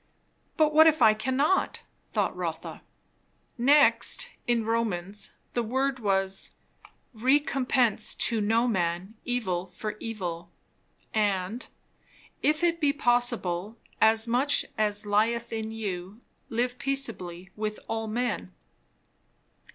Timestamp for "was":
5.99-6.55